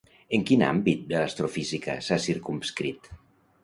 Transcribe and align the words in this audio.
En 0.37 0.45
quin 0.51 0.63
àmbit 0.69 1.05
de 1.13 1.21
l'astrofísica 1.21 1.99
s'ha 2.09 2.21
circumscrit? 2.29 3.17